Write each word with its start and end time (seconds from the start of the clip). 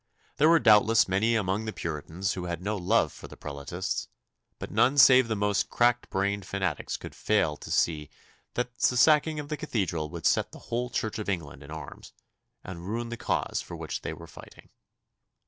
There 0.37 0.49
were 0.49 0.57
doubtless 0.57 1.07
many 1.07 1.35
among 1.35 1.65
the 1.65 1.71
Puritans 1.71 2.33
who 2.33 2.45
had 2.45 2.59
no 2.59 2.75
love 2.75 3.13
for 3.13 3.27
the 3.27 3.37
Prelatists, 3.37 4.07
but 4.57 4.71
none 4.71 4.97
save 4.97 5.27
the 5.27 5.35
most 5.35 5.69
crack 5.69 6.09
brained 6.09 6.43
fanatics 6.43 6.97
could 6.97 7.13
fail 7.13 7.55
to 7.57 7.69
see 7.69 8.09
that 8.55 8.73
the 8.79 8.97
sacking 8.97 9.39
of 9.39 9.49
the 9.49 9.57
Cathedral 9.57 10.09
would 10.09 10.25
set 10.25 10.53
the 10.53 10.57
whole 10.73 10.89
Church 10.89 11.19
of 11.19 11.29
England 11.29 11.61
in 11.61 11.69
arms, 11.69 12.13
and 12.63 12.87
ruin 12.87 13.09
the 13.09 13.15
cause 13.15 13.61
for 13.61 13.75
which 13.75 14.01
they 14.01 14.11
were 14.11 14.25
fighting. 14.25 14.69